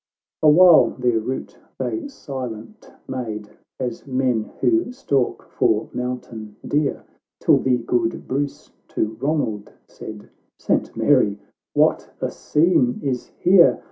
XIII 0.43 0.49
A 0.49 0.49
while 0.53 0.89
their 0.97 1.19
route 1.19 1.59
they 1.77 2.07
silent 2.07 2.91
made, 3.07 3.51
As 3.79 4.07
men 4.07 4.45
who 4.59 4.91
stalk 4.91 5.43
for 5.51 5.91
mountain 5.93 6.55
deer, 6.67 7.03
Till 7.39 7.59
the 7.59 7.77
good 7.77 8.27
Bruce 8.27 8.71
to 8.87 9.15
Ronald 9.21 9.71
said," 9.87 10.31
St. 10.67 10.97
Mary! 10.97 11.37
what 11.75 12.09
a 12.19 12.31
scene 12.31 12.99
is 13.03 13.27
here 13.27 13.79